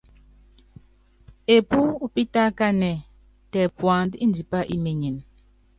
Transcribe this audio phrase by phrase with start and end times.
[1.55, 3.03] Epú upítákanɛ́,
[3.51, 5.17] tɛ puanda ndipá imenyen.